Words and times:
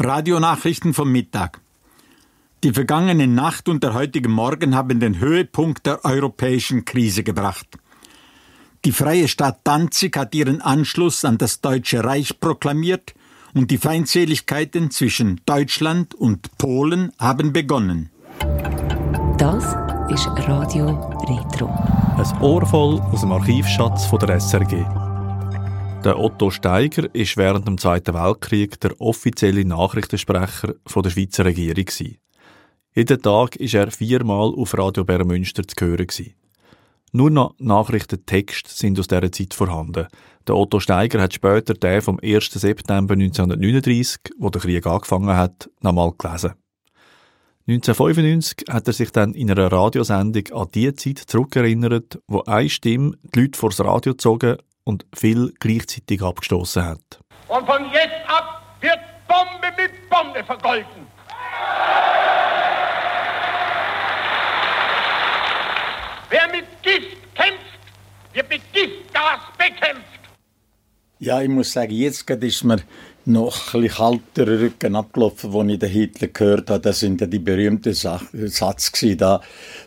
Radionachrichten 0.00 0.94
vom 0.94 1.12
Mittag. 1.12 1.60
Die 2.64 2.72
vergangene 2.72 3.26
Nacht 3.26 3.68
und 3.68 3.84
der 3.84 3.92
heutige 3.92 4.30
Morgen 4.30 4.74
haben 4.74 4.98
den 4.98 5.18
Höhepunkt 5.18 5.84
der 5.84 6.04
europäischen 6.04 6.86
Krise 6.86 7.22
gebracht. 7.22 7.66
Die 8.86 8.92
freie 8.92 9.28
Stadt 9.28 9.60
Danzig 9.64 10.16
hat 10.16 10.34
ihren 10.34 10.62
Anschluss 10.62 11.26
an 11.26 11.36
das 11.36 11.60
Deutsche 11.60 12.02
Reich 12.02 12.40
proklamiert 12.40 13.14
und 13.52 13.70
die 13.70 13.76
Feindseligkeiten 13.76 14.90
zwischen 14.90 15.42
Deutschland 15.44 16.14
und 16.14 16.56
Polen 16.56 17.12
haben 17.18 17.52
begonnen. 17.52 18.08
Das 19.36 19.64
ist 20.10 20.28
Radio 20.48 20.86
Retro. 21.28 21.68
Ein 22.16 22.42
Ohr 22.42 22.64
voll 22.64 23.00
aus 23.00 23.20
dem 23.20 23.32
Archivschatz 23.32 24.06
von 24.06 24.18
der 24.18 24.40
SRG. 24.40 25.09
Der 26.04 26.18
Otto 26.18 26.50
Steiger 26.50 27.14
ist 27.14 27.36
während 27.36 27.68
dem 27.68 27.76
Zweiten 27.76 28.14
Weltkrieg 28.14 28.80
der 28.80 28.98
offizielle 29.02 29.66
Nachrichtensprecher 29.66 30.74
der 30.96 31.10
Schweizer 31.10 31.44
Regierung. 31.44 31.84
Jeden 32.94 33.22
Tag 33.22 33.56
ist 33.56 33.74
er 33.74 33.90
viermal 33.90 34.54
auf 34.56 34.78
Radio 34.78 35.04
Bärmünster 35.04 35.62
zu 35.68 35.84
hören. 35.84 36.06
Nur 37.12 37.30
noch 37.30 37.54
Nachrichtentext 37.58 38.68
sind 38.68 38.98
aus 38.98 39.08
dieser 39.08 39.30
Zeit 39.30 39.52
vorhanden. 39.52 40.06
Der 40.48 40.56
Otto 40.56 40.80
Steiger 40.80 41.20
hat 41.20 41.34
später 41.34 41.74
den 41.74 42.00
vom 42.00 42.18
1. 42.22 42.50
September 42.50 43.12
1939, 43.12 44.20
wo 44.38 44.48
der 44.48 44.62
Krieg 44.62 44.86
angefangen 44.86 45.36
hat, 45.36 45.68
nochmal 45.82 46.12
gelesen. 46.16 46.54
1995 47.68 48.72
hat 48.72 48.86
er 48.86 48.94
sich 48.94 49.12
dann 49.12 49.34
in 49.34 49.50
einer 49.50 49.70
Radiosendung 49.70 50.44
an 50.52 50.68
die 50.74 50.94
Zeit 50.94 51.18
zurückerinnert, 51.18 52.18
wo 52.26 52.40
eine 52.44 52.70
Stimme 52.70 53.18
die 53.34 53.40
Leute 53.40 53.58
vors 53.58 53.80
Radio 53.80 54.12
gezogen 54.12 54.56
und 54.84 55.06
viel 55.14 55.52
gleichzeitig 55.60 56.22
abgestoßen 56.22 56.84
hat. 56.84 57.20
Und 57.48 57.66
von 57.66 57.90
jetzt 57.92 58.28
ab 58.28 58.76
wird 58.80 58.98
Bombe 59.26 59.72
mit 59.76 60.10
Bombe 60.10 60.44
vergolten. 60.44 61.06
Wer 66.30 66.48
mit 66.52 66.64
Gift 66.82 67.16
kämpft, 67.34 67.80
wird 68.32 68.48
mit 68.48 68.72
Giftgas 68.72 69.40
bekämpft. 69.58 70.04
Ja, 71.18 71.42
ich 71.42 71.48
muss 71.48 71.72
sagen, 71.72 71.92
jetzt 71.92 72.30
ist 72.30 72.64
mir 72.64 72.78
noch 73.26 73.74
ein 73.74 73.82
bisschen 73.82 73.96
kalter 73.96 74.46
Rücken 74.46 74.96
abgelaufen, 74.96 75.54
als 75.54 75.72
ich 75.72 75.78
den 75.78 75.90
Hitler 75.90 76.28
gehört 76.28 76.70
habe. 76.70 76.80
Das 76.80 77.00
sind 77.00 77.20
ja 77.20 77.26
die 77.26 77.38
berühmten 77.38 77.92
Satz 77.92 78.92
da. 79.16 79.40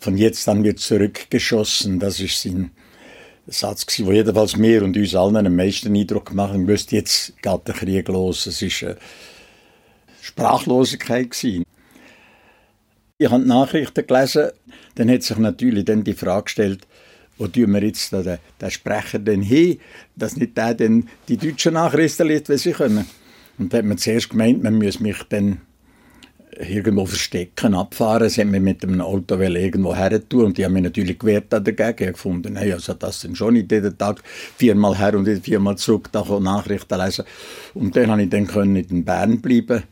Von 0.00 0.16
jetzt 0.16 0.48
an 0.48 0.64
wird 0.64 0.80
zurückgeschossen. 0.80 2.00
Das 2.00 2.18
ist 2.20 2.42
sein 2.42 2.72
Satz 3.50 3.84
gewesen, 3.84 4.06
der 4.06 4.14
jedenfalls 4.14 4.56
mir 4.56 4.82
und 4.82 4.96
uns 4.96 5.14
allen 5.14 5.46
am 5.46 5.56
meisten 5.56 5.94
Eindruck 5.94 6.26
gemacht 6.26 6.52
hat. 6.52 6.66
Wüsste, 6.66 6.96
jetzt 6.96 7.34
geht 7.42 7.68
der 7.68 7.74
Krieg 7.74 8.08
los. 8.08 8.46
Es 8.46 8.62
ist 8.62 8.82
eine 8.82 8.96
Sprachlosigkeit 10.22 11.30
gewesen. 11.30 11.64
Ich 13.18 13.30
habe 13.30 13.42
die 13.42 13.48
Nachrichten 13.48 14.06
gelesen, 14.06 14.50
dann 14.94 15.10
hat 15.10 15.22
sich 15.22 15.36
natürlich 15.36 15.84
dann 15.84 16.04
die 16.04 16.14
Frage 16.14 16.44
gestellt, 16.44 16.86
wo 17.36 17.46
tun 17.46 17.72
wir 17.72 17.82
jetzt 17.82 18.12
den, 18.12 18.38
den 18.60 18.70
Sprecher 18.70 19.18
denn 19.18 19.42
hin, 19.42 19.78
dass 20.16 20.36
nicht 20.36 20.56
der 20.56 20.74
denn 20.74 21.08
die 21.28 21.36
deutschen 21.36 21.74
Nachrichten 21.74 22.28
liest, 22.28 22.48
wie 22.48 22.56
sie 22.56 22.72
können. 22.72 23.06
Und 23.58 23.72
da 23.72 23.78
hat 23.78 23.84
man 23.84 23.98
zuerst 23.98 24.30
gemeint, 24.30 24.62
man 24.62 24.78
müsse 24.78 25.02
mich 25.02 25.22
dann 25.28 25.60
irgendwo 26.58 27.06
verstecken, 27.06 27.74
abfahren. 27.74 28.28
Sie 28.28 28.40
haben 28.40 28.50
mich 28.50 28.60
mit 28.60 28.82
dem 28.82 29.00
Auto 29.00 29.36
irgendwo 29.38 29.94
her 29.94 30.28
tun 30.28 30.46
und 30.46 30.58
die 30.58 30.64
haben 30.64 30.72
mich 30.72 30.82
natürlich 30.82 31.18
gewehrt 31.18 31.52
dagegen. 31.52 32.08
Ich 32.08 32.12
gefunden, 32.12 32.56
hey, 32.56 32.72
also 32.72 32.94
das 32.94 33.20
sind 33.20 33.36
schon 33.36 33.54
nicht 33.54 33.70
jeden 33.70 33.96
Tag 33.96 34.22
viermal 34.56 34.98
her 34.98 35.14
und 35.14 35.26
viermal 35.44 35.76
zurück, 35.76 36.08
da 36.12 36.24
Nachrichten 36.40 36.98
lesen. 36.98 37.24
Und 37.74 37.96
dann 37.96 38.06
konnte 38.46 38.80
ich 38.80 38.86
dann 38.86 38.96
in 38.96 39.04
Bern 39.04 39.40
bleiben 39.40 39.84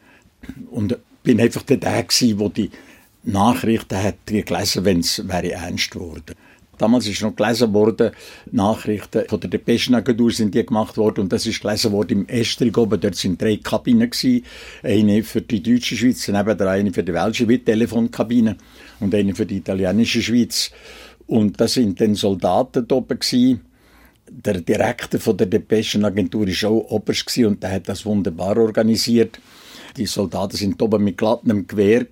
und 0.70 0.98
bin 1.22 1.40
einfach 1.40 1.62
der, 1.62 1.76
der 1.78 2.04
der 2.08 2.48
die 2.48 2.70
Nachrichten 3.24 4.02
hat 4.02 4.26
gelesen, 4.26 4.84
wenn 4.84 5.00
es 5.00 5.18
ernst 5.18 5.94
wurde. 5.94 6.34
Damals 6.78 7.08
ist 7.08 7.22
noch 7.22 7.34
gelesen 7.34 7.74
worden, 7.74 8.12
Nachrichten 8.52 9.24
von 9.28 9.40
der 9.40 9.50
Depeschenagentur 9.50 10.30
sind 10.30 10.54
die 10.54 10.64
gemacht 10.64 10.96
worden 10.96 11.22
und 11.22 11.32
das 11.32 11.46
ist 11.46 11.60
gelesen 11.60 11.92
worden 11.92 12.20
im 12.20 12.28
Estrig 12.28 12.76
oben. 12.78 13.00
Dort 13.00 13.16
sind 13.16 13.42
drei 13.42 13.56
Kabinen 13.56 14.10
gewesen. 14.10 14.44
Eine 14.82 15.22
für 15.22 15.42
die 15.42 15.62
deutsche 15.62 15.96
Schweiz, 15.96 16.26
neben 16.28 16.56
der 16.56 16.68
eine 16.68 16.92
für 16.92 17.02
die 17.02 17.12
welche 17.12 17.44
Schweiz, 17.44 17.64
Telefonkabine 17.64 18.56
und 19.00 19.14
eine 19.14 19.34
für 19.34 19.46
die 19.46 19.56
italienische 19.56 20.22
Schweiz. 20.22 20.70
Und 21.26 21.60
da 21.60 21.68
sind 21.68 22.00
dann 22.00 22.14
Soldaten 22.14 22.86
oben 22.90 23.18
gewesen. 23.18 23.60
Der 24.30 24.60
Direktor 24.60 25.20
von 25.20 25.36
der 25.36 25.46
Depeschenagentur 25.46 26.46
war 26.46 26.70
auch 26.70 26.90
oberst 26.90 27.36
und 27.38 27.62
der 27.62 27.72
hat 27.72 27.88
das 27.88 28.04
wunderbar 28.04 28.56
organisiert. 28.58 29.40
Die 29.96 30.06
Soldaten 30.06 30.56
sind 30.56 30.80
oben 30.80 31.02
mit 31.02 31.18
glattem 31.18 31.66
Gewehr 31.66 32.06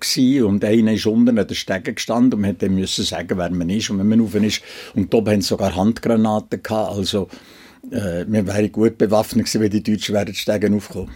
und 0.45 0.65
einer 0.65 0.93
ist 0.93 1.05
unten 1.05 1.37
an 1.37 1.47
der 1.47 1.55
Stege 1.55 1.93
gestanden 1.93 2.39
und 2.39 2.45
hätte 2.45 2.69
müssen 2.69 3.05
sagen, 3.05 3.37
wer 3.37 3.49
man 3.49 3.69
ist 3.69 3.89
und 3.89 3.99
wenn 3.99 4.09
man 4.09 4.19
rauf 4.19 4.35
ist. 4.35 4.61
Und 4.95 5.13
oben 5.13 5.41
sie 5.41 5.47
sogar 5.47 5.75
Handgranaten 5.75 6.61
gehabt, 6.61 6.97
also 6.97 7.29
äh, 7.91 8.25
wir 8.27 8.47
wären 8.47 8.71
gut 8.71 8.97
bewaffnet 8.97 9.45
gewesen, 9.45 9.61
wenn 9.61 9.69
die 9.69 9.83
Deutschen 9.83 10.15
wären 10.15 10.25
die 10.25 10.35
Stege 10.35 10.73
aufgekommen. 10.73 11.13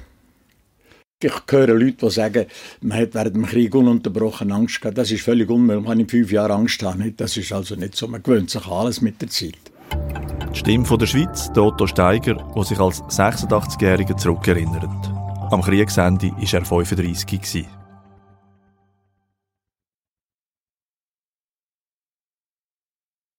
Ich 1.24 1.34
höre 1.50 1.68
Leute, 1.68 2.06
die 2.06 2.10
sagen, 2.10 2.46
man 2.82 2.98
hat 2.98 3.14
während 3.14 3.36
dem 3.36 3.46
Krieg 3.46 3.76
ununterbrochen 3.76 4.52
Angst 4.52 4.82
gehabt. 4.82 4.98
Das 4.98 5.12
ist 5.12 5.22
völlig 5.22 5.50
unmöglich. 5.50 5.84
Man 5.84 5.92
kann 5.92 6.00
in 6.00 6.10
fünf 6.10 6.32
Jahren 6.32 6.52
Angst 6.52 6.82
haben. 6.82 7.14
Das 7.16 7.38
ist 7.38 7.52
also 7.52 7.76
nicht 7.76 7.96
so. 7.96 8.08
Man 8.08 8.24
gewöhnt 8.24 8.50
sich 8.50 8.66
alles 8.66 9.02
mit 9.02 9.22
der 9.22 9.30
Zeit. 9.30 9.71
Stimme 10.62 10.86
von 10.86 11.00
der 11.00 11.08
Schweiz, 11.08 11.50
Otto 11.58 11.88
Steiger, 11.88 12.36
der 12.36 12.64
sich 12.64 12.80
als 12.80 13.02
86-Jähriger 13.06 14.16
zurückerinnert. 14.16 15.12
Am 15.50 15.60
Kriegsende 15.60 16.32
war 16.34 16.54
er 16.54 16.64
35. 16.64 17.26
Gewesen. 17.26 17.81